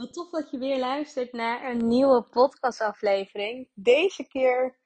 Wat 0.00 0.12
tof 0.12 0.30
dat 0.30 0.50
je 0.50 0.58
weer 0.58 0.78
luistert 0.78 1.32
naar 1.32 1.70
een 1.70 1.86
nieuwe 1.86 2.22
podcastaflevering. 2.22 3.68
Deze 3.74 4.28
keer 4.28 4.78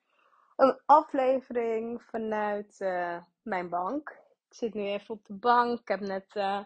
een 0.56 0.80
aflevering 0.86 2.02
vanuit 2.02 2.80
eh, 2.80 3.22
mijn 3.42 3.68
bank. 3.68 4.10
Ik 4.48 4.54
zit 4.56 4.74
nu 4.74 4.86
even 4.86 5.14
op 5.14 5.24
de 5.24 5.34
bank. 5.34 5.80
Ik 5.80 5.88
heb 5.88 6.00
net 6.00 6.34
uh, 6.34 6.60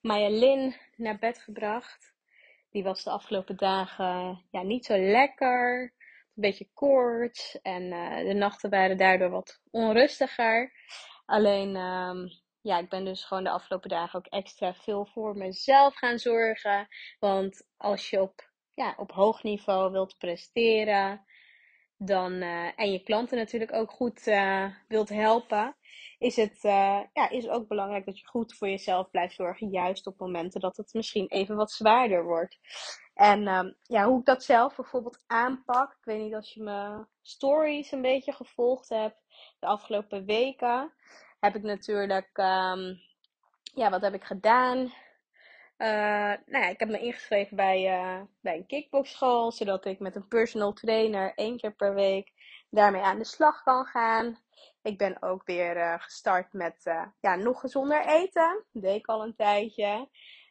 Maya 0.00 0.28
Lin 0.28 0.76
naar 0.96 1.18
bed 1.18 1.38
gebracht. 1.38 2.14
Die 2.70 2.82
was 2.82 3.04
de 3.04 3.10
afgelopen 3.10 3.56
dagen 3.56 4.42
ja, 4.50 4.62
niet 4.62 4.84
zo 4.84 4.98
lekker. 4.98 5.82
Een 5.82 6.42
beetje 6.42 6.68
koorts. 6.74 7.60
En 7.60 7.82
uh, 7.82 8.16
de 8.16 8.34
nachten 8.34 8.70
waren 8.70 8.96
daardoor 8.96 9.30
wat 9.30 9.60
onrustiger. 9.70 10.72
Alleen 11.26 11.76
ehm, 11.76 12.26
ja, 12.62 12.78
ik 12.78 12.88
ben 12.88 13.04
dus 13.04 13.24
gewoon 13.24 13.44
de 13.44 13.50
afgelopen 13.50 13.88
dagen 13.88 14.18
ook 14.18 14.26
extra 14.26 14.74
veel 14.74 15.06
voor 15.06 15.36
mezelf 15.36 15.94
gaan 15.94 16.18
zorgen. 16.18 16.88
Want 17.18 17.66
als 17.76 18.10
je 18.10 18.20
op, 18.20 18.50
ja, 18.74 18.94
op 18.96 19.12
hoog 19.12 19.42
niveau 19.42 19.92
wilt 19.92 20.18
presteren, 20.18 21.24
dan, 21.96 22.32
uh, 22.32 22.70
en 22.76 22.92
je 22.92 23.02
klanten 23.02 23.36
natuurlijk 23.36 23.72
ook 23.72 23.90
goed 23.90 24.26
uh, 24.26 24.66
wilt 24.88 25.08
helpen, 25.08 25.76
is 26.18 26.36
het 26.36 26.64
uh, 26.64 27.00
ja, 27.12 27.30
is 27.30 27.48
ook 27.48 27.68
belangrijk 27.68 28.04
dat 28.04 28.18
je 28.18 28.26
goed 28.26 28.54
voor 28.54 28.68
jezelf 28.68 29.10
blijft 29.10 29.34
zorgen. 29.34 29.68
Juist 29.68 30.06
op 30.06 30.18
momenten 30.18 30.60
dat 30.60 30.76
het 30.76 30.92
misschien 30.94 31.26
even 31.28 31.56
wat 31.56 31.70
zwaarder 31.70 32.24
wordt. 32.24 32.58
En 33.14 33.48
um, 33.48 33.76
ja, 33.82 34.04
hoe 34.04 34.18
ik 34.18 34.24
dat 34.24 34.44
zelf 34.44 34.76
bijvoorbeeld 34.76 35.22
aanpak. 35.26 35.92
Ik 35.92 36.04
weet 36.04 36.20
niet 36.20 36.34
als 36.34 36.54
je 36.54 36.62
mijn 36.62 37.08
stories 37.22 37.92
een 37.92 38.02
beetje 38.02 38.32
gevolgd 38.32 38.88
hebt 38.88 39.22
de 39.58 39.66
afgelopen 39.66 40.24
weken 40.24 40.92
heb 41.42 41.56
ik 41.56 41.62
natuurlijk, 41.62 42.38
um, 42.38 43.00
ja, 43.74 43.90
wat 43.90 44.02
heb 44.02 44.14
ik 44.14 44.24
gedaan? 44.24 44.78
Uh, 44.78 46.34
nou 46.46 46.64
ja, 46.64 46.68
ik 46.68 46.78
heb 46.78 46.88
me 46.88 47.00
ingeschreven 47.00 47.56
bij, 47.56 48.00
uh, 48.00 48.20
bij 48.40 48.56
een 48.56 48.66
kickboxschool, 48.66 49.52
zodat 49.52 49.84
ik 49.84 49.98
met 49.98 50.16
een 50.16 50.28
personal 50.28 50.72
trainer 50.72 51.32
één 51.34 51.56
keer 51.56 51.74
per 51.74 51.94
week 51.94 52.32
daarmee 52.70 53.02
aan 53.02 53.18
de 53.18 53.24
slag 53.24 53.62
kan 53.62 53.84
gaan. 53.84 54.38
Ik 54.82 54.98
ben 54.98 55.22
ook 55.22 55.44
weer 55.44 55.76
uh, 55.76 55.94
gestart 55.98 56.52
met 56.52 56.82
ja, 57.20 57.36
nog 57.36 57.60
gezonder 57.60 58.06
eten. 58.06 58.64
Dat 58.72 58.82
deed 58.82 58.96
ik 58.96 59.06
al 59.06 59.22
een 59.22 59.36
tijdje. 59.36 60.08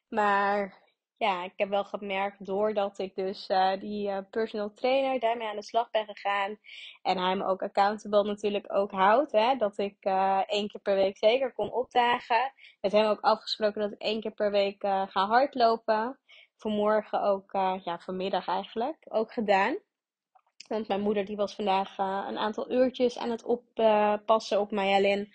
Maar 0.09 0.80
ja, 1.21 1.43
ik 1.43 1.53
heb 1.55 1.69
wel 1.69 1.83
gemerkt 1.83 2.45
doordat 2.45 2.99
ik 2.99 3.15
dus 3.15 3.49
uh, 3.49 3.79
die 3.79 4.07
uh, 4.09 4.17
personal 4.29 4.73
trainer 4.73 5.19
daarmee 5.19 5.47
aan 5.47 5.55
de 5.55 5.63
slag 5.63 5.91
ben 5.91 6.05
gegaan. 6.05 6.57
En 7.01 7.17
hij 7.17 7.35
me 7.35 7.45
ook 7.45 7.61
accountable 7.61 8.23
natuurlijk 8.23 8.73
ook 8.73 8.91
houdt. 8.91 9.31
Hè, 9.31 9.55
dat 9.55 9.77
ik 9.77 9.97
uh, 10.01 10.41
één 10.45 10.67
keer 10.67 10.81
per 10.81 10.95
week 10.95 11.17
zeker 11.17 11.53
kon 11.53 11.71
opdagen. 11.71 12.53
Met 12.81 12.91
hem 12.91 13.05
ook 13.05 13.21
afgesproken 13.21 13.81
dat 13.81 13.91
ik 13.91 14.01
één 14.01 14.21
keer 14.21 14.31
per 14.31 14.51
week 14.51 14.81
ga 14.81 15.25
hardlopen. 15.25 16.19
Vanmorgen 16.57 17.21
ook, 17.21 17.51
ja 17.83 17.99
vanmiddag 17.99 18.47
eigenlijk, 18.47 18.97
ook 19.09 19.33
gedaan. 19.33 19.77
Want 20.67 20.87
mijn 20.87 21.01
moeder 21.01 21.25
die 21.25 21.35
was 21.35 21.55
vandaag 21.55 21.97
een 21.97 22.37
aantal 22.37 22.71
uurtjes 22.71 23.17
aan 23.17 23.29
het 23.29 23.43
oppassen 23.43 24.59
op 24.59 24.71
Mayalin. 24.71 25.33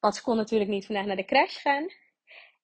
Want 0.00 0.14
ze 0.14 0.22
kon 0.22 0.36
natuurlijk 0.36 0.70
niet 0.70 0.86
vandaag 0.86 1.04
naar 1.04 1.16
de 1.16 1.24
crash 1.24 1.60
gaan. 1.60 1.86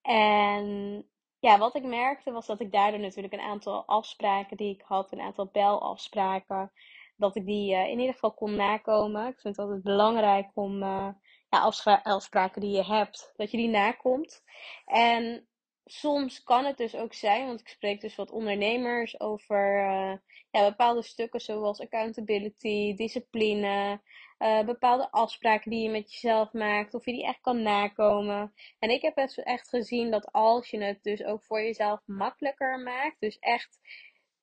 En 0.03 1.05
ja, 1.41 1.59
wat 1.59 1.75
ik 1.75 1.84
merkte 1.84 2.33
was 2.33 2.47
dat 2.47 2.61
ik 2.61 2.73
daardoor 2.73 3.01
natuurlijk 3.01 3.34
een 3.34 3.41
aantal 3.41 3.84
afspraken 3.87 4.56
die 4.56 4.75
ik 4.75 4.83
had, 4.84 5.12
een 5.12 5.21
aantal 5.21 5.49
belafspraken, 5.53 6.73
dat 7.17 7.37
ik 7.37 7.47
die 7.47 7.75
uh, 7.75 7.89
in 7.89 7.99
ieder 7.99 8.15
geval 8.15 8.33
kon 8.33 8.55
nakomen. 8.55 9.27
Ik 9.27 9.41
vind 9.41 9.56
het 9.56 9.67
altijd 9.67 9.83
belangrijk 9.83 10.51
om 10.55 10.83
uh, 10.83 11.09
ja, 11.51 11.71
afspraken 12.03 12.61
die 12.61 12.77
je 12.77 12.84
hebt, 12.84 13.33
dat 13.37 13.51
je 13.51 13.56
die 13.56 13.69
nakomt. 13.69 14.43
En 14.87 15.49
soms 15.93 16.43
kan 16.43 16.65
het 16.65 16.77
dus 16.77 16.95
ook 16.95 17.15
zijn, 17.15 17.47
want 17.47 17.61
ik 17.61 17.69
spreek 17.69 18.01
dus 18.01 18.17
wat 18.17 18.31
ondernemers 18.31 19.21
over 19.21 19.78
uh, 19.78 20.12
ja, 20.51 20.69
bepaalde 20.69 21.03
stukken 21.03 21.41
zoals 21.41 21.81
accountability, 21.81 22.95
discipline, 22.95 24.01
uh, 24.39 24.65
bepaalde 24.65 25.11
afspraken 25.11 25.71
die 25.71 25.83
je 25.83 25.91
met 25.91 26.12
jezelf 26.12 26.53
maakt, 26.53 26.95
of 26.95 27.05
je 27.05 27.12
die 27.12 27.25
echt 27.25 27.41
kan 27.41 27.62
nakomen. 27.62 28.55
En 28.78 28.91
ik 28.91 29.03
heb 29.03 29.17
echt 29.37 29.69
gezien 29.69 30.11
dat 30.11 30.33
als 30.33 30.71
je 30.71 30.83
het 30.83 31.03
dus 31.03 31.25
ook 31.25 31.45
voor 31.45 31.61
jezelf 31.62 32.01
makkelijker 32.07 32.78
maakt, 32.78 33.21
dus 33.21 33.39
echt 33.39 33.78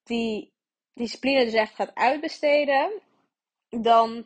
die 0.03 0.53
discipline 0.93 1.43
dus 1.43 1.53
echt 1.53 1.75
gaat 1.75 1.95
uitbesteden, 1.95 3.01
dan 3.69 4.25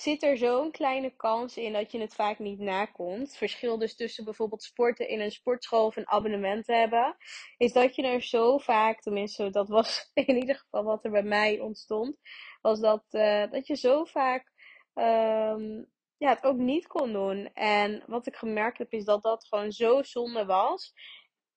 zit 0.00 0.22
er 0.22 0.36
zo'n 0.36 0.70
kleine 0.70 1.10
kans 1.16 1.56
in 1.56 1.72
dat 1.72 1.92
je 1.92 2.00
het 2.00 2.14
vaak 2.14 2.38
niet 2.38 2.58
nakomt. 2.58 3.36
Verschil 3.36 3.78
dus 3.78 3.96
tussen 3.96 4.24
bijvoorbeeld 4.24 4.62
sporten 4.62 5.08
in 5.08 5.20
een 5.20 5.30
sportschool 5.30 5.86
of 5.86 5.96
een 5.96 6.08
abonnement 6.08 6.66
hebben, 6.66 7.16
is 7.56 7.72
dat 7.72 7.94
je 7.94 8.02
er 8.02 8.22
zo 8.22 8.58
vaak, 8.58 9.00
tenminste 9.00 9.50
dat 9.50 9.68
was 9.68 10.10
in 10.14 10.36
ieder 10.36 10.56
geval 10.56 10.84
wat 10.84 11.04
er 11.04 11.10
bij 11.10 11.22
mij 11.22 11.60
ontstond, 11.60 12.16
was 12.60 12.80
dat, 12.80 13.04
uh, 13.10 13.50
dat 13.50 13.66
je 13.66 13.76
zo 13.76 14.04
vaak 14.04 14.52
um, 14.94 15.86
ja, 16.16 16.28
het 16.28 16.44
ook 16.44 16.56
niet 16.56 16.86
kon 16.86 17.12
doen. 17.12 17.52
En 17.54 18.02
wat 18.06 18.26
ik 18.26 18.36
gemerkt 18.36 18.78
heb 18.78 18.92
is 18.92 19.04
dat 19.04 19.22
dat 19.22 19.46
gewoon 19.46 19.72
zo 19.72 20.02
zonde 20.02 20.44
was. 20.44 20.92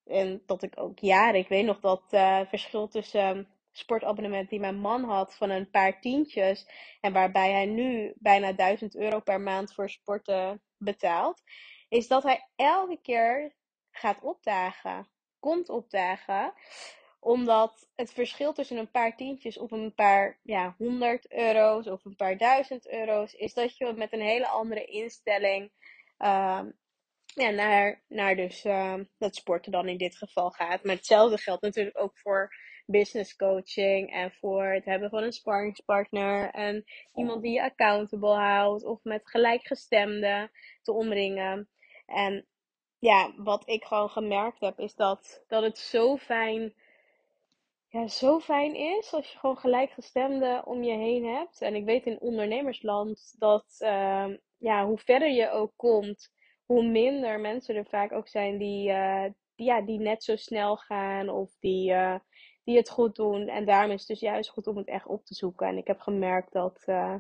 En 0.06 0.44
dat 0.46 0.64
ik 0.64 0.80
ook 0.80 1.00
jaren, 1.00 1.40
ik 1.40 1.48
weet 1.48 1.66
nog 1.66 1.80
dat 1.80 2.04
uh, 2.12 2.40
verschil 2.46 2.88
tussen 2.88 3.48
sportabonnement 3.74 4.50
die 4.50 4.60
mijn 4.60 4.80
man 4.80 5.04
had 5.04 5.36
van 5.36 5.50
een 5.50 5.70
paar 5.70 6.02
tientjes. 6.02 6.68
En 7.02 7.14
waarbij 7.14 7.52
hij 7.52 7.66
nu 7.66 8.14
bijna 8.16 8.54
1000 8.54 8.96
euro 8.96 9.20
per 9.20 9.42
maand 9.42 9.74
voor 9.74 9.90
sporten 9.90 10.62
betaalt. 10.78 11.42
Is 11.90 12.08
dat 12.08 12.24
hij 12.24 12.50
elke 12.56 13.00
keer 13.02 13.56
gaat 13.92 14.22
opdagen. 14.22 15.08
Komt 15.40 15.70
opdagen 15.70 16.54
omdat 17.24 17.90
het 17.96 18.14
verschil 18.14 18.54
tussen 18.54 18.78
een 18.78 18.92
paar 18.92 19.16
tientjes 19.16 19.58
of 19.58 19.72
een 19.72 19.94
paar 19.94 20.40
ja, 20.44 20.76
honderd 20.78 21.32
euro's 21.32 21.88
of 21.88 22.06
een 22.06 22.16
paar 22.16 22.38
duizend 22.38 22.90
euro's 22.90 23.34
is 23.34 23.54
dat 23.54 23.78
je 23.78 23.94
met 23.94 24.14
een 24.14 24.22
hele 24.22 24.48
andere 24.48 24.86
instelling 24.86 25.72
uh, 26.20 26.62
ja, 27.34 27.50
naar, 27.50 28.04
naar 28.08 28.36
dus 28.36 28.66
uh, 28.66 28.96
het 29.18 29.36
sporten 29.36 29.72
dan 29.72 29.88
in 29.88 29.98
dit 29.98 30.18
geval 30.18 30.50
gaat. 30.50 30.84
Maar 30.84 30.96
hetzelfde 30.96 31.38
geldt 31.38 31.62
natuurlijk 31.62 32.00
ook 32.00 32.18
voor 32.18 32.56
business 32.86 33.36
coaching 33.36 34.12
en 34.12 34.32
voor 34.32 34.66
het 34.66 34.86
hebben 34.86 35.10
van 35.10 35.24
een 35.24 35.34
sparringspartner 35.34 36.50
en 36.50 36.84
iemand 37.16 37.42
die 37.42 37.52
je 37.52 37.64
accountable 37.64 38.36
houdt 38.36 38.84
of 38.84 39.04
met 39.04 39.22
gelijkgestemden 39.30 40.52
te 40.82 40.92
omringen. 40.92 41.70
En 42.06 42.48
ja, 43.00 43.34
wat 43.38 43.70
ik 43.70 43.84
gewoon 43.84 44.10
gemerkt 44.10 44.60
heb 44.60 44.80
is 44.80 44.96
dat, 44.96 45.44
dat 45.48 45.64
het 45.64 45.78
zo 45.78 46.18
fijn 46.18 46.74
ja, 47.94 48.08
zo 48.08 48.40
fijn 48.40 48.76
is 48.76 49.14
als 49.14 49.32
je 49.32 49.38
gewoon 49.38 49.58
gelijkgestemden 49.58 50.66
om 50.66 50.84
je 50.84 50.98
heen 50.98 51.26
hebt. 51.26 51.62
En 51.62 51.76
ik 51.76 51.86
weet 51.86 52.06
in 52.06 52.20
ondernemersland 52.20 53.36
dat 53.40 53.76
ehm, 53.80 54.38
ja, 54.58 54.86
hoe 54.86 54.98
verder 54.98 55.30
je 55.30 55.50
ook 55.50 55.72
komt, 55.76 56.32
hoe 56.74 56.84
minder 56.84 57.40
mensen 57.40 57.76
er 57.76 57.86
vaak 57.86 58.12
ook 58.12 58.28
zijn 58.28 58.58
die, 58.58 58.90
uh, 58.90 59.24
die, 59.56 59.66
ja, 59.66 59.82
die 59.82 60.00
net 60.00 60.24
zo 60.24 60.36
snel 60.36 60.78
gaan 60.78 61.30
of 61.30 61.56
die, 61.60 61.92
uh, 61.92 62.16
die 62.64 62.78
het 62.78 62.90
goed 62.90 63.16
doen. 63.16 63.48
En 63.48 63.66
daarom 63.66 63.92
is 63.92 64.00
het 64.00 64.08
dus 64.08 64.20
juist 64.20 64.50
goed 64.50 64.68
om 64.68 64.78
het 64.78 64.88
echt 64.88 65.08
op 65.08 65.26
te 65.26 65.34
zoeken. 65.34 65.68
En 65.68 65.78
ik 65.78 65.88
heb 65.88 66.00
gemerkt 66.00 66.52
dat 66.52 66.84
uh, 66.86 67.16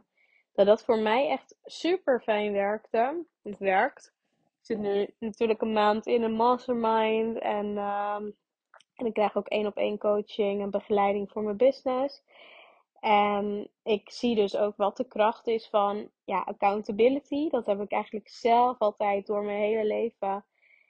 dat, 0.54 0.66
dat 0.66 0.84
voor 0.84 0.98
mij 0.98 1.30
echt 1.30 1.58
super 1.64 2.22
fijn 2.22 2.52
werkte. 2.52 3.26
Het 3.44 3.58
werkt. 3.58 4.14
Ik 4.60 4.66
zit 4.66 4.78
nu 4.78 5.08
natuurlijk 5.20 5.62
een 5.62 5.74
maand 5.74 6.06
in 6.06 6.24
een 6.24 6.36
mastermind 6.36 7.40
en 7.40 7.78
ehm, 7.78 8.30
en 8.96 9.06
ik 9.06 9.14
krijg 9.14 9.36
ook 9.36 9.48
één 9.48 9.66
op 9.66 9.78
één 9.78 9.98
coaching 9.98 10.62
en 10.62 10.70
begeleiding 10.70 11.32
voor 11.32 11.44
mijn 11.44 11.58
business. 11.58 12.24
En 13.04 13.70
ik 13.84 14.10
zie 14.10 14.36
dus 14.36 14.56
ook 14.56 14.78
wat 14.78 14.98
de 14.98 15.08
kracht 15.08 15.48
is 15.48 15.68
van 15.68 16.10
ja, 16.24 16.40
accountability. 16.42 17.50
Dat 17.50 17.66
heb 17.66 17.82
ik 17.82 17.92
eigenlijk 17.92 18.30
zelf 18.30 18.80
altijd 18.80 19.26
door 19.26 19.44
mijn 19.44 19.60
hele 19.60 19.86
leven. 19.86 20.46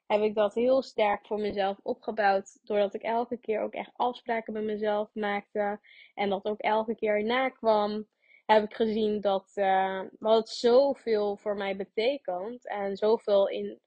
Heb 0.08 0.22
ik 0.22 0.36
dat 0.36 0.54
heel 0.54 0.82
sterk 0.82 1.26
voor 1.28 1.40
mezelf 1.40 1.78
opgebouwd. 1.84 2.60
Doordat 2.64 2.94
ik 2.94 3.02
elke 3.02 3.38
keer 3.38 3.62
ook 3.62 3.74
echt 3.74 3.92
afspraken 3.96 4.54
met 4.54 4.64
mezelf 4.64 5.10
maakte. 5.14 5.80
En 6.14 6.30
dat 6.30 6.46
ook 6.46 6.60
elke 6.60 6.96
keer 6.96 7.24
nakwam. 7.24 8.08
Heb 8.46 8.64
ik 8.64 8.74
gezien 8.74 9.22
dat, 9.22 9.52
uh, 9.56 10.02
wat 10.20 10.38
het 10.38 10.50
zoveel 10.50 11.38
voor 11.38 11.56
mij 11.56 11.76
betekent. 11.76 12.68
En 12.68 12.98
zoveel 12.98 13.48
in, 13.50 13.80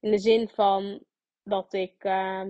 in 0.00 0.10
de 0.10 0.18
zin 0.18 0.48
van 0.48 1.04
dat 1.42 1.72
ik. 1.72 2.04
Uh, 2.04 2.42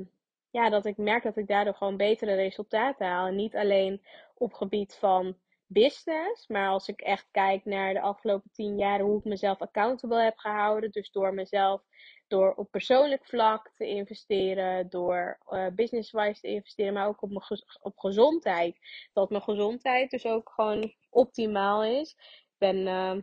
ja, 0.55 0.71
dat 0.71 0.87
ik 0.87 0.97
merk 0.97 1.23
dat 1.23 1.37
ik 1.37 1.47
daardoor 1.47 1.75
gewoon 1.75 1.97
betere 1.97 2.35
resultaten 2.35 3.06
haal. 3.06 3.27
En 3.27 3.37
niet 3.37 3.56
alleen 3.56 4.03
op 4.35 4.53
gebied 4.53 4.95
van 4.95 5.37
business, 5.67 6.47
maar 6.47 6.69
als 6.69 6.89
ik 6.89 7.01
echt 7.01 7.29
kijk 7.31 7.65
naar 7.65 7.93
de 7.93 8.01
afgelopen 8.01 8.51
tien 8.53 8.79
jaar 8.79 9.01
hoe 9.01 9.19
ik 9.19 9.25
mezelf 9.25 9.61
accountable 9.61 10.23
heb 10.23 10.39
gehouden. 10.39 10.91
Dus 10.91 11.11
door 11.11 11.35
mezelf, 11.35 11.83
door 12.29 12.55
op 12.55 12.71
persoonlijk 12.71 13.27
vlak 13.27 13.71
te 13.77 13.87
investeren, 13.87 14.89
door 14.91 15.39
uh, 15.51 15.67
business-wise 15.75 16.41
te 16.41 16.49
investeren, 16.49 16.93
maar 16.93 17.06
ook 17.06 17.23
op, 17.23 17.31
mijn 17.31 17.62
op 17.81 17.99
gezondheid. 17.99 18.79
Dat 19.12 19.31
mijn 19.31 19.43
gezondheid 19.43 20.11
dus 20.11 20.27
ook 20.27 20.53
gewoon 20.55 20.95
optimaal 21.11 21.85
is. 21.85 22.11
Ik 22.21 22.59
ben, 22.59 22.77
uh, 22.77 23.17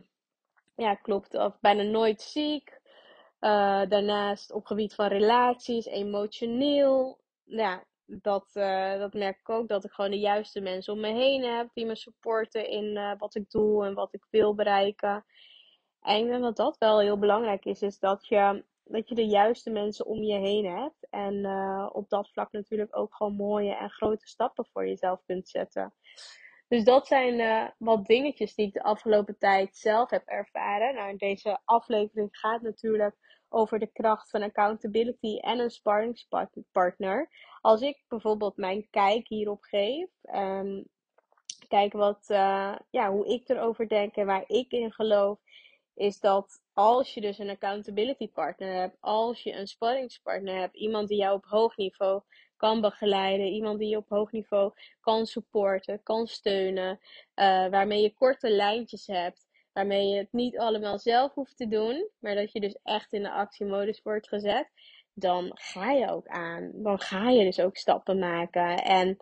ja, 0.74 0.94
klopt, 0.94 1.34
of 1.34 1.60
bijna 1.60 1.82
nooit 1.82 2.22
ziek. 2.22 2.80
Uh, 3.40 3.82
daarnaast 3.88 4.52
op 4.52 4.66
gebied 4.66 4.94
van 4.94 5.06
relaties, 5.06 5.86
emotioneel, 5.86 7.21
ja, 7.56 7.84
dat, 8.06 8.50
uh, 8.54 8.98
dat 8.98 9.12
merk 9.12 9.38
ik 9.38 9.48
ook. 9.48 9.68
Dat 9.68 9.84
ik 9.84 9.90
gewoon 9.90 10.10
de 10.10 10.18
juiste 10.18 10.60
mensen 10.60 10.92
om 10.92 11.00
me 11.00 11.12
heen 11.12 11.42
heb 11.42 11.68
die 11.74 11.86
me 11.86 11.96
supporten 11.96 12.68
in 12.68 12.84
uh, 12.84 13.12
wat 13.18 13.34
ik 13.34 13.50
doe 13.50 13.86
en 13.86 13.94
wat 13.94 14.14
ik 14.14 14.26
wil 14.30 14.54
bereiken. 14.54 15.24
En 16.00 16.16
ik 16.16 16.26
denk 16.26 16.42
dat 16.42 16.56
dat 16.56 16.78
wel 16.78 17.00
heel 17.00 17.18
belangrijk 17.18 17.64
is, 17.64 17.82
is 17.82 17.98
dat 17.98 18.26
je, 18.26 18.64
dat 18.84 19.08
je 19.08 19.14
de 19.14 19.26
juiste 19.26 19.70
mensen 19.70 20.06
om 20.06 20.22
je 20.22 20.38
heen 20.38 20.66
hebt. 20.66 21.06
En 21.10 21.34
uh, 21.34 21.88
op 21.92 22.08
dat 22.08 22.30
vlak 22.30 22.52
natuurlijk 22.52 22.96
ook 22.96 23.14
gewoon 23.14 23.34
mooie 23.36 23.74
en 23.74 23.90
grote 23.90 24.26
stappen 24.26 24.66
voor 24.72 24.86
jezelf 24.86 25.22
kunt 25.24 25.48
zetten. 25.48 25.94
Dus 26.68 26.84
dat 26.84 27.06
zijn 27.06 27.72
wat 27.78 28.06
dingetjes 28.06 28.54
die 28.54 28.66
ik 28.66 28.72
de 28.72 28.82
afgelopen 28.82 29.38
tijd 29.38 29.76
zelf 29.76 30.10
heb 30.10 30.26
ervaren. 30.26 30.94
Nou, 30.94 31.16
deze 31.16 31.60
aflevering 31.64 32.28
gaat 32.30 32.62
natuurlijk 32.62 33.41
over 33.52 33.78
de 33.78 33.92
kracht 33.92 34.30
van 34.30 34.42
accountability 34.42 35.38
en 35.38 35.58
een 35.58 35.70
sparringspartner. 35.70 37.28
Als 37.60 37.80
ik 37.80 38.04
bijvoorbeeld 38.08 38.56
mijn 38.56 38.86
kijk 38.90 39.28
hierop 39.28 39.62
geef, 39.62 40.08
um, 40.34 40.84
kijk 41.68 41.92
wat, 41.92 42.24
uh, 42.28 42.76
ja, 42.90 43.10
hoe 43.10 43.26
ik 43.26 43.48
erover 43.48 43.88
denk 43.88 44.14
en 44.14 44.26
waar 44.26 44.44
ik 44.46 44.70
in 44.70 44.92
geloof, 44.92 45.38
is 45.94 46.20
dat 46.20 46.60
als 46.72 47.14
je 47.14 47.20
dus 47.20 47.38
een 47.38 47.50
accountability 47.50 48.28
partner 48.28 48.74
hebt, 48.74 48.96
als 49.00 49.42
je 49.42 49.52
een 49.52 49.66
sparringspartner 49.66 50.54
hebt, 50.54 50.76
iemand 50.76 51.08
die 51.08 51.18
jou 51.18 51.36
op 51.36 51.44
hoog 51.44 51.76
niveau 51.76 52.22
kan 52.56 52.80
begeleiden, 52.80 53.46
iemand 53.46 53.78
die 53.78 53.88
je 53.88 53.96
op 53.96 54.08
hoog 54.08 54.32
niveau 54.32 54.72
kan 55.00 55.26
supporten, 55.26 56.02
kan 56.02 56.26
steunen, 56.26 56.98
uh, 57.34 57.68
waarmee 57.68 58.02
je 58.02 58.14
korte 58.14 58.50
lijntjes 58.50 59.06
hebt, 59.06 59.46
waarmee 59.72 60.08
je 60.08 60.16
het 60.16 60.32
niet 60.32 60.58
allemaal 60.58 60.98
zelf 60.98 61.34
hoeft 61.34 61.56
te 61.56 61.68
doen, 61.68 62.08
maar 62.18 62.34
dat 62.34 62.52
je 62.52 62.60
dus 62.60 62.78
echt 62.82 63.12
in 63.12 63.22
de 63.22 63.30
actiemodus 63.30 64.02
wordt 64.02 64.28
gezet, 64.28 64.70
dan 65.14 65.50
ga 65.54 65.90
je 65.90 66.10
ook 66.10 66.26
aan. 66.26 66.70
Dan 66.74 67.00
ga 67.00 67.30
je 67.30 67.44
dus 67.44 67.60
ook 67.60 67.76
stappen 67.76 68.18
maken. 68.18 68.76
En 68.76 69.16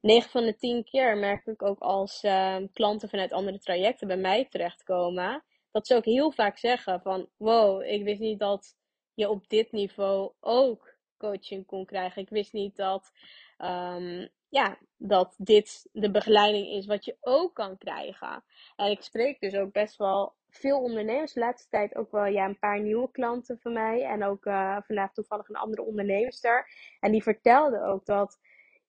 9 0.00 0.30
van 0.30 0.44
de 0.44 0.56
10 0.56 0.84
keer 0.84 1.16
merk 1.16 1.46
ik 1.46 1.62
ook 1.62 1.78
als 1.80 2.22
uh, 2.24 2.56
klanten 2.72 3.08
vanuit 3.08 3.32
andere 3.32 3.58
trajecten 3.58 4.06
bij 4.06 4.16
mij 4.16 4.46
terechtkomen, 4.50 5.44
dat 5.70 5.86
ze 5.86 5.94
ook 5.94 6.04
heel 6.04 6.30
vaak 6.30 6.58
zeggen 6.58 7.00
van, 7.00 7.28
wow, 7.36 7.82
ik 7.82 8.04
wist 8.04 8.20
niet 8.20 8.38
dat 8.38 8.76
je 9.14 9.28
op 9.28 9.48
dit 9.48 9.72
niveau 9.72 10.32
ook 10.40 10.94
coaching 11.18 11.66
kon 11.66 11.84
krijgen. 11.84 12.22
Ik 12.22 12.28
wist 12.28 12.52
niet 12.52 12.76
dat 12.76 13.10
um, 13.58 14.28
ja, 14.48 14.78
dat 14.96 15.34
dit 15.38 15.88
de 15.92 16.10
begeleiding 16.10 16.66
is 16.68 16.86
wat 16.86 17.04
je 17.04 17.16
ook 17.20 17.54
kan 17.54 17.78
krijgen. 17.78 18.44
En 18.76 18.90
ik 18.90 19.02
spreek 19.02 19.40
dus 19.40 19.54
ook 19.54 19.72
best 19.72 19.96
wel 19.96 20.34
veel 20.50 20.80
ondernemers. 20.80 21.32
De 21.32 21.40
laatste 21.40 21.68
tijd 21.68 21.96
ook 21.96 22.10
wel 22.10 22.26
ja, 22.26 22.44
een 22.44 22.58
paar 22.58 22.80
nieuwe 22.80 23.10
klanten 23.10 23.58
van 23.60 23.72
mij. 23.72 24.02
En 24.02 24.24
ook 24.24 24.44
uh, 24.44 24.76
vandaag 24.86 25.12
toevallig 25.12 25.48
een 25.48 25.56
andere 25.56 25.82
onderneemster. 25.82 26.68
En 27.00 27.12
die 27.12 27.22
vertelde 27.22 27.82
ook 27.82 28.06
dat 28.06 28.38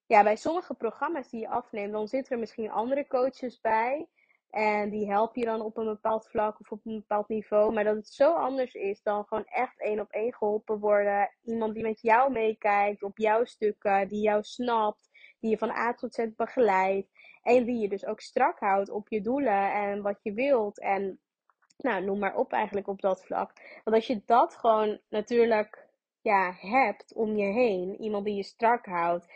ja, 0.06 0.22
bij 0.22 0.36
sommige 0.36 0.74
programma's 0.74 1.30
die 1.30 1.40
je 1.40 1.48
afneemt, 1.48 1.92
dan 1.92 2.08
zitten 2.08 2.32
er 2.32 2.38
misschien 2.38 2.70
andere 2.70 3.06
coaches 3.06 3.60
bij. 3.60 4.08
En 4.50 4.90
die 4.90 5.10
helpen 5.10 5.40
je 5.40 5.46
dan 5.46 5.60
op 5.60 5.76
een 5.76 5.84
bepaald 5.84 6.28
vlak 6.28 6.60
of 6.60 6.70
op 6.70 6.80
een 6.84 6.94
bepaald 6.94 7.28
niveau. 7.28 7.72
Maar 7.72 7.84
dat 7.84 7.96
het 7.96 8.08
zo 8.08 8.34
anders 8.34 8.74
is 8.74 9.02
dan 9.02 9.24
gewoon 9.24 9.44
echt 9.44 9.80
één 9.80 10.00
op 10.00 10.10
één 10.10 10.34
geholpen 10.34 10.78
worden. 10.78 11.30
Iemand 11.42 11.74
die 11.74 11.82
met 11.82 12.00
jou 12.00 12.32
meekijkt 12.32 13.02
op 13.02 13.18
jouw 13.18 13.44
stukken, 13.44 14.08
die 14.08 14.22
jou 14.22 14.42
snapt 14.42 15.07
die 15.40 15.50
je 15.50 15.58
van 15.58 15.70
A 15.70 15.94
tot 15.94 16.14
Z 16.14 16.26
begeleidt. 16.36 17.08
En 17.42 17.64
die 17.64 17.78
je 17.80 17.88
dus 17.88 18.06
ook 18.06 18.20
strak 18.20 18.58
houdt 18.58 18.90
op 18.90 19.08
je 19.08 19.20
doelen 19.20 19.72
en 19.72 20.02
wat 20.02 20.18
je 20.22 20.32
wilt. 20.32 20.80
En 20.80 21.20
nou, 21.76 22.04
noem 22.04 22.18
maar 22.18 22.36
op 22.36 22.52
eigenlijk 22.52 22.88
op 22.88 23.00
dat 23.00 23.24
vlak. 23.24 23.52
Want 23.84 23.96
als 23.96 24.06
je 24.06 24.22
dat 24.24 24.56
gewoon 24.56 25.00
natuurlijk 25.08 25.88
ja, 26.20 26.52
hebt 26.58 27.14
om 27.14 27.36
je 27.36 27.52
heen, 27.52 28.00
iemand 28.00 28.24
die 28.24 28.34
je 28.34 28.42
strak 28.42 28.86
houdt, 28.86 29.26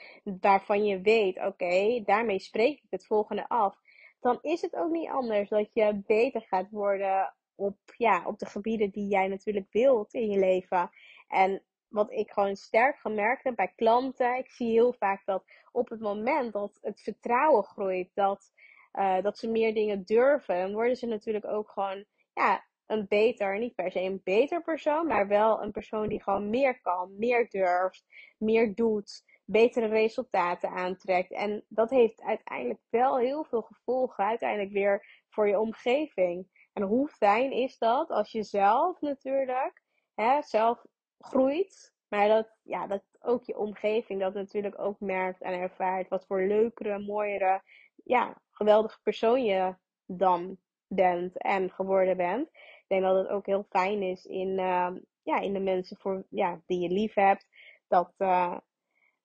waarvan 0.40 0.84
je 0.84 1.00
weet, 1.00 1.38
oké, 1.38 2.02
daarmee 2.04 2.38
spreek 2.38 2.78
ik 2.78 2.90
het 2.90 3.06
volgende 3.06 3.48
af, 3.48 3.80
dan 4.20 4.38
is 4.42 4.60
het 4.60 4.76
ook 4.76 4.90
niet 4.90 5.08
anders 5.08 5.48
dat 5.48 5.70
je 5.72 6.02
beter 6.06 6.42
gaat 6.42 6.70
worden 6.70 7.34
op, 7.54 7.76
ja, 7.96 8.26
op 8.26 8.38
de 8.38 8.46
gebieden 8.46 8.90
die 8.90 9.08
jij 9.08 9.28
natuurlijk 9.28 9.66
wilt 9.70 10.14
in 10.14 10.30
je 10.30 10.38
leven. 10.38 10.90
En 11.28 11.62
wat 11.92 12.10
ik 12.10 12.30
gewoon 12.30 12.56
sterk 12.56 12.98
gemerkt 12.98 13.44
heb 13.44 13.56
bij 13.56 13.72
klanten. 13.76 14.38
Ik 14.38 14.50
zie 14.50 14.70
heel 14.70 14.92
vaak 14.92 15.22
dat 15.24 15.44
op 15.72 15.88
het 15.88 16.00
moment 16.00 16.52
dat 16.52 16.78
het 16.82 17.00
vertrouwen 17.00 17.64
groeit, 17.64 18.10
dat, 18.14 18.52
uh, 18.92 19.22
dat 19.22 19.38
ze 19.38 19.50
meer 19.50 19.74
dingen 19.74 20.04
durven, 20.04 20.72
worden 20.72 20.96
ze 20.96 21.06
natuurlijk 21.06 21.46
ook 21.46 21.70
gewoon 21.70 22.04
ja, 22.34 22.64
een 22.86 23.06
beter, 23.08 23.58
niet 23.58 23.74
per 23.74 23.90
se 23.90 24.00
een 24.00 24.20
beter 24.24 24.62
persoon, 24.62 25.06
maar 25.06 25.28
wel 25.28 25.62
een 25.62 25.72
persoon 25.72 26.08
die 26.08 26.22
gewoon 26.22 26.50
meer 26.50 26.80
kan, 26.80 27.18
meer 27.18 27.48
durft, 27.50 28.04
meer 28.38 28.74
doet, 28.74 29.24
betere 29.44 29.86
resultaten 29.86 30.70
aantrekt. 30.70 31.32
En 31.32 31.64
dat 31.68 31.90
heeft 31.90 32.22
uiteindelijk 32.22 32.80
wel 32.90 33.18
heel 33.18 33.44
veel 33.44 33.62
gevolgen, 33.62 34.24
uiteindelijk 34.24 34.72
weer 34.72 35.22
voor 35.28 35.48
je 35.48 35.60
omgeving. 35.60 36.46
En 36.72 36.82
hoe 36.82 37.08
fijn 37.08 37.52
is 37.52 37.78
dat 37.78 38.10
als 38.10 38.32
je 38.32 38.42
zelf 38.42 39.00
natuurlijk, 39.00 39.82
hè, 40.14 40.42
zelf 40.42 40.84
groeit. 41.22 41.94
Maar 42.08 42.28
dat, 42.28 42.48
ja, 42.62 42.86
dat 42.86 43.02
ook 43.20 43.44
je 43.44 43.58
omgeving 43.58 44.20
dat 44.20 44.34
natuurlijk 44.34 44.78
ook 44.78 45.00
merkt 45.00 45.40
en 45.40 45.52
ervaart. 45.52 46.08
Wat 46.08 46.26
voor 46.26 46.42
leukere, 46.42 46.98
mooiere, 46.98 47.62
ja, 48.04 48.36
geweldige 48.50 49.00
persoon 49.02 49.44
je 49.44 49.74
dan 50.06 50.58
bent 50.86 51.38
en 51.38 51.70
geworden 51.70 52.16
bent. 52.16 52.48
Ik 52.48 52.84
denk 52.86 53.02
dat 53.02 53.16
het 53.16 53.28
ook 53.28 53.46
heel 53.46 53.66
fijn 53.68 54.02
is 54.02 54.24
in, 54.24 54.48
uh, 54.48 54.90
ja, 55.22 55.38
in 55.40 55.52
de 55.52 55.60
mensen 55.60 55.96
voor, 55.96 56.24
ja, 56.28 56.60
die 56.66 56.80
je 56.80 56.88
lief 56.88 57.14
hebt. 57.14 57.46
Dat, 57.88 58.14
uh, 58.18 58.56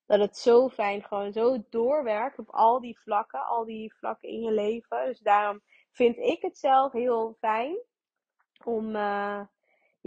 dat 0.06 0.20
het 0.20 0.38
zo 0.38 0.70
fijn 0.70 1.04
gewoon 1.04 1.32
zo 1.32 1.63
doorwerkt 1.70 2.39
op 2.39 2.50
al 2.50 2.80
die 2.80 3.00
vlakken, 3.00 3.46
al 3.46 3.66
die 3.66 3.94
vlakken 3.94 4.30
in 4.30 4.42
je 4.42 4.51
leven. 4.51 5.06
Dus 5.06 5.20
daarom 5.20 5.62
vind 5.92 6.18
ik 6.18 6.42
het 6.42 6.58
zelf 6.58 6.92
heel 6.92 7.36
fijn 7.39 7.77
om, 8.63 8.96
uh, 8.96 9.42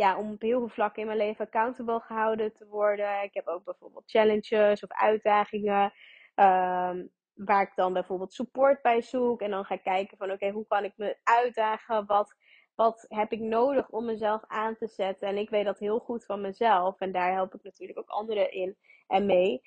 ja, 0.00 0.18
om 0.18 0.32
op 0.32 0.40
heel 0.40 0.58
veel 0.58 0.68
vlakken 0.68 1.00
in 1.00 1.06
mijn 1.06 1.18
leven 1.18 1.44
accountable 1.44 2.00
gehouden 2.00 2.52
te 2.52 2.66
worden. 2.66 3.22
Ik 3.22 3.34
heb 3.34 3.46
ook 3.46 3.64
bijvoorbeeld 3.64 4.10
challenges 4.10 4.82
of 4.82 4.90
uitdagingen. 4.90 5.92
Um, 6.34 7.10
waar 7.34 7.62
ik 7.62 7.72
dan 7.74 7.92
bijvoorbeeld 7.92 8.32
support 8.32 8.82
bij 8.82 9.02
zoek. 9.02 9.40
En 9.40 9.50
dan 9.50 9.64
ga 9.64 9.74
ik 9.74 9.82
kijken 9.82 10.16
van 10.16 10.30
oké, 10.30 10.50
hoe 10.50 10.66
kan 10.66 10.84
ik 10.84 10.92
me 10.96 11.18
uitdagen? 11.22 12.06
Wat, 12.06 12.34
wat 12.74 13.04
heb 13.08 13.32
ik 13.32 13.40
nodig 13.40 13.88
om 13.88 14.04
mezelf 14.04 14.42
aan 14.46 14.76
te 14.76 14.86
zetten? 14.88 15.28
En 15.28 15.36
ik 15.36 15.50
weet 15.50 15.64
dat 15.64 15.78
heel 15.78 15.98
goed 15.98 16.24
van 16.24 16.40
mezelf. 16.40 17.00
En 17.00 17.12
daar 17.12 17.32
help 17.32 17.54
ik 17.54 17.62
natuurlijk 17.62 17.98
ook 17.98 18.08
anderen 18.08 18.52
in 18.52 18.76
en 19.06 19.26
mee. 19.26 19.60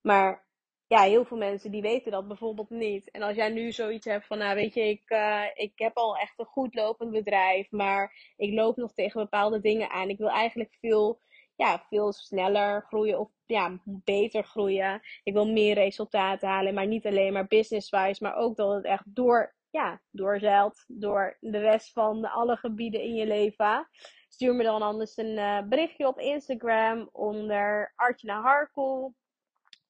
Maar 0.00 0.46
ja, 0.90 1.02
heel 1.02 1.24
veel 1.24 1.36
mensen 1.36 1.70
die 1.70 1.82
weten 1.82 2.12
dat 2.12 2.28
bijvoorbeeld 2.28 2.70
niet. 2.70 3.10
En 3.10 3.22
als 3.22 3.36
jij 3.36 3.48
nu 3.48 3.72
zoiets 3.72 4.06
hebt 4.06 4.26
van, 4.26 4.38
nou 4.38 4.54
weet 4.54 4.74
je, 4.74 4.88
ik, 4.88 5.10
uh, 5.10 5.44
ik 5.54 5.72
heb 5.74 5.96
al 5.96 6.16
echt 6.16 6.38
een 6.38 6.44
goed 6.44 6.74
lopend 6.74 7.10
bedrijf, 7.10 7.70
maar 7.70 8.32
ik 8.36 8.54
loop 8.54 8.76
nog 8.76 8.92
tegen 8.92 9.20
bepaalde 9.20 9.60
dingen 9.60 9.90
aan. 9.90 10.08
Ik 10.08 10.18
wil 10.18 10.30
eigenlijk 10.30 10.76
veel, 10.80 11.20
ja, 11.56 11.84
veel 11.88 12.12
sneller 12.12 12.82
groeien 12.82 13.18
of 13.18 13.30
ja, 13.46 13.80
beter 13.84 14.44
groeien. 14.44 15.00
Ik 15.22 15.32
wil 15.32 15.46
meer 15.46 15.74
resultaten 15.74 16.48
halen, 16.48 16.74
maar 16.74 16.86
niet 16.86 17.06
alleen 17.06 17.32
maar 17.32 17.46
business-wise, 17.46 18.22
maar 18.24 18.34
ook 18.34 18.56
dat 18.56 18.74
het 18.74 18.84
echt 18.84 19.04
door, 19.14 19.54
ja, 19.70 20.02
doorzeilt 20.10 20.84
door 20.86 21.36
de 21.40 21.58
rest 21.58 21.92
van 21.92 22.30
alle 22.30 22.56
gebieden 22.56 23.00
in 23.00 23.14
je 23.14 23.26
leven. 23.26 23.88
Stuur 24.28 24.54
me 24.54 24.62
dan 24.62 24.82
anders 24.82 25.16
een 25.16 25.36
uh, 25.36 25.62
berichtje 25.68 26.06
op 26.06 26.18
Instagram 26.18 27.08
onder 27.12 27.92
Artjana 27.96 28.40
Harkel. 28.40 29.14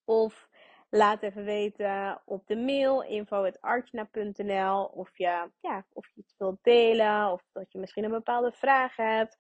Of 0.05 0.49
Laat 0.91 1.23
even 1.23 1.45
weten 1.45 2.23
op 2.25 2.47
de 2.47 2.57
mail 2.57 3.03
info.artjana.nl 3.03 4.85
of 4.85 5.19
je, 5.19 5.51
ja, 5.61 5.85
of 5.93 6.07
je 6.07 6.21
iets 6.21 6.35
wilt 6.39 6.59
delen 6.63 7.33
of 7.33 7.43
dat 7.53 7.73
je 7.73 7.79
misschien 7.79 8.05
een 8.05 8.11
bepaalde 8.11 8.53
vraag 8.53 8.97
hebt 8.97 9.37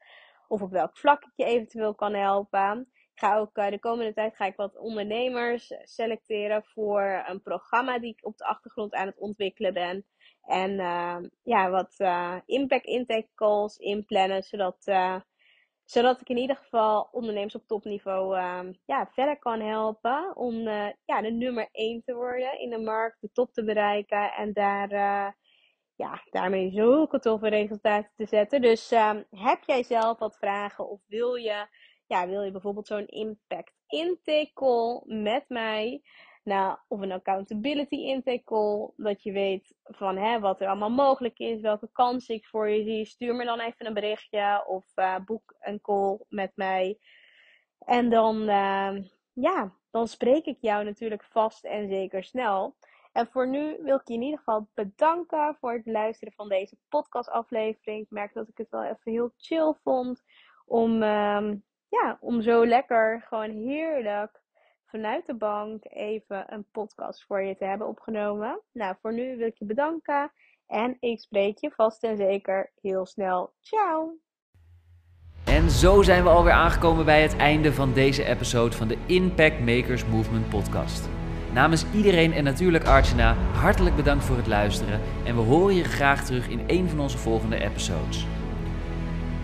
of 0.48 0.62
op 0.62 0.70
welk 0.70 0.98
vlak 0.98 1.22
ik 1.22 1.32
je 1.34 1.44
eventueel 1.44 1.94
kan 1.94 2.14
helpen. 2.14 2.88
Ik 2.92 3.26
ga 3.26 3.36
ook 3.36 3.56
uh, 3.58 3.68
de 3.68 3.78
komende 3.78 4.12
tijd 4.12 4.36
ga 4.36 4.44
ik 4.44 4.56
wat 4.56 4.78
ondernemers 4.78 5.74
selecteren 5.82 6.64
voor 6.64 7.24
een 7.26 7.42
programma 7.42 7.98
die 7.98 8.10
ik 8.10 8.26
op 8.26 8.36
de 8.36 8.44
achtergrond 8.44 8.94
aan 8.94 9.06
het 9.06 9.18
ontwikkelen 9.18 9.74
ben. 9.74 10.06
En 10.42 10.70
uh, 10.70 11.16
ja, 11.42 11.70
wat 11.70 11.94
uh, 11.98 12.36
impact 12.46 12.84
intake 12.84 13.28
calls 13.34 13.76
inplannen, 13.76 14.42
zodat 14.42 14.84
zodat 15.90 16.20
ik 16.20 16.28
in 16.28 16.36
ieder 16.36 16.56
geval 16.56 17.08
ondernemers 17.12 17.54
op 17.54 17.66
topniveau 17.66 18.36
uh, 18.36 18.60
ja, 18.84 19.06
verder 19.12 19.38
kan 19.38 19.60
helpen 19.60 20.36
om 20.36 20.54
uh, 20.54 20.88
ja, 21.04 21.20
de 21.22 21.30
nummer 21.30 21.68
1 21.72 22.02
te 22.04 22.14
worden 22.14 22.58
in 22.60 22.70
de 22.70 22.78
markt, 22.78 23.20
de 23.20 23.30
top 23.32 23.52
te 23.52 23.64
bereiken 23.64 24.32
en 24.32 24.52
daar, 24.52 24.92
uh, 24.92 25.32
ja, 25.94 26.22
daarmee 26.30 26.70
zulke 26.70 27.18
toffe 27.18 27.48
resultaten 27.48 28.10
te 28.16 28.26
zetten. 28.26 28.62
Dus 28.62 28.90
ehm, 28.90 29.22
heb 29.30 29.62
jij 29.66 29.82
zelf 29.82 30.18
wat 30.18 30.36
vragen 30.36 30.88
of 30.88 31.00
wil 31.06 31.34
je, 31.34 31.66
ja, 32.06 32.28
wil 32.28 32.42
je 32.42 32.50
bijvoorbeeld 32.50 32.86
zo'n 32.86 33.06
impact 33.06 33.72
intake 33.86 34.50
call 34.54 35.02
met 35.04 35.44
mij? 35.48 36.02
Nou, 36.42 36.78
of 36.88 37.00
een 37.00 37.12
accountability 37.12 37.94
intake 37.94 38.44
call. 38.44 38.90
Dat 38.96 39.22
je 39.22 39.32
weet 39.32 39.74
van 39.84 40.16
hè, 40.16 40.40
wat 40.40 40.60
er 40.60 40.68
allemaal 40.68 40.90
mogelijk 40.90 41.38
is, 41.38 41.60
welke 41.60 41.88
kansen 41.92 42.34
ik 42.34 42.46
voor 42.46 42.68
je 42.68 42.84
zie. 42.84 43.04
Stuur 43.04 43.34
me 43.34 43.44
dan 43.44 43.60
even 43.60 43.86
een 43.86 43.94
berichtje 43.94 44.64
of 44.66 44.84
uh, 44.96 45.16
boek 45.24 45.54
een 45.60 45.80
call 45.80 46.18
met 46.28 46.52
mij. 46.54 46.98
En 47.78 48.10
dan, 48.10 48.40
uh, 48.40 48.92
ja, 49.32 49.72
dan 49.90 50.08
spreek 50.08 50.44
ik 50.44 50.58
jou 50.60 50.84
natuurlijk 50.84 51.24
vast 51.24 51.64
en 51.64 51.88
zeker 51.88 52.24
snel. 52.24 52.76
En 53.12 53.26
voor 53.26 53.48
nu 53.48 53.76
wil 53.82 53.96
ik 53.96 54.08
je 54.08 54.14
in 54.14 54.22
ieder 54.22 54.38
geval 54.38 54.68
bedanken 54.74 55.56
voor 55.60 55.72
het 55.72 55.86
luisteren 55.86 56.34
van 56.34 56.48
deze 56.48 56.76
podcastaflevering. 56.88 58.02
Ik 58.02 58.10
merk 58.10 58.34
dat 58.34 58.48
ik 58.48 58.58
het 58.58 58.70
wel 58.70 58.84
even 58.84 59.12
heel 59.12 59.32
chill 59.36 59.74
vond 59.82 60.22
om, 60.66 61.02
uh, 61.02 61.52
ja, 61.88 62.18
om 62.20 62.42
zo 62.42 62.66
lekker, 62.66 63.22
gewoon 63.28 63.50
heerlijk 63.50 64.40
vanuit 64.90 65.26
de 65.26 65.34
bank 65.34 65.84
even 65.88 66.44
een 66.52 66.64
podcast 66.72 67.24
voor 67.26 67.42
je 67.42 67.56
te 67.56 67.64
hebben 67.64 67.86
opgenomen. 67.86 68.60
Nou, 68.72 68.94
voor 69.00 69.14
nu 69.14 69.36
wil 69.36 69.46
ik 69.46 69.58
je 69.58 69.64
bedanken 69.64 70.32
en 70.66 70.96
ik 71.00 71.20
spreek 71.20 71.58
je 71.58 71.70
vast 71.70 72.02
en 72.02 72.16
zeker 72.16 72.70
heel 72.80 73.06
snel. 73.06 73.52
Ciao! 73.60 74.18
En 75.44 75.70
zo 75.70 76.02
zijn 76.02 76.22
we 76.22 76.28
alweer 76.28 76.52
aangekomen 76.52 77.04
bij 77.04 77.22
het 77.22 77.36
einde 77.36 77.72
van 77.72 77.92
deze 77.92 78.24
episode 78.24 78.76
van 78.76 78.88
de 78.88 78.96
Impact 79.06 79.60
Makers 79.60 80.06
Movement 80.06 80.48
podcast. 80.48 81.08
Namens 81.52 81.84
iedereen 81.94 82.32
en 82.32 82.44
natuurlijk 82.44 82.84
Archana, 82.84 83.34
hartelijk 83.34 83.96
bedankt 83.96 84.24
voor 84.24 84.36
het 84.36 84.46
luisteren 84.46 85.00
en 85.24 85.34
we 85.34 85.42
horen 85.42 85.74
je 85.74 85.84
graag 85.84 86.24
terug 86.24 86.48
in 86.48 86.64
een 86.66 86.88
van 86.88 87.00
onze 87.00 87.18
volgende 87.18 87.60
episodes. 87.60 88.26